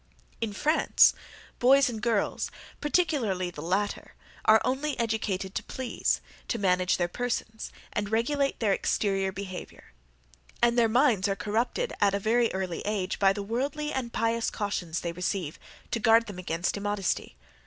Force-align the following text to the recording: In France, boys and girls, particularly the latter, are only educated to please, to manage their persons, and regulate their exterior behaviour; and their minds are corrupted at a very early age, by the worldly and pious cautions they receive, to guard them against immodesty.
In 0.41 0.51
France, 0.51 1.13
boys 1.59 1.87
and 1.87 2.01
girls, 2.01 2.49
particularly 2.81 3.51
the 3.51 3.61
latter, 3.61 4.15
are 4.45 4.59
only 4.65 4.99
educated 4.99 5.53
to 5.53 5.61
please, 5.63 6.21
to 6.47 6.57
manage 6.57 6.97
their 6.97 7.07
persons, 7.07 7.71
and 7.93 8.11
regulate 8.11 8.59
their 8.59 8.73
exterior 8.73 9.31
behaviour; 9.31 9.93
and 10.59 10.75
their 10.75 10.89
minds 10.89 11.27
are 11.27 11.35
corrupted 11.35 11.93
at 12.01 12.15
a 12.15 12.19
very 12.19 12.51
early 12.51 12.81
age, 12.83 13.19
by 13.19 13.31
the 13.31 13.43
worldly 13.43 13.93
and 13.93 14.11
pious 14.11 14.49
cautions 14.49 15.01
they 15.01 15.11
receive, 15.11 15.59
to 15.91 15.99
guard 15.99 16.25
them 16.25 16.39
against 16.39 16.75
immodesty. 16.77 17.35